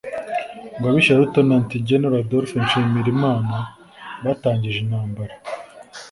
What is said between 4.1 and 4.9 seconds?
batangije